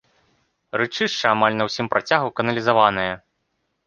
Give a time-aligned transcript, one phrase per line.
[0.81, 3.05] Рэчышча амаль на ўсім працягу каналізаванае.